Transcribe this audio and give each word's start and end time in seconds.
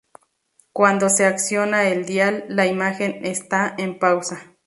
Cuando 0.73 1.09
se 1.11 1.25
acciona 1.27 1.87
el 1.89 2.05
dial, 2.07 2.45
la 2.49 2.65
imagen 2.65 3.23
está 3.23 3.75
en 3.77 3.99
pausa. 3.99 4.51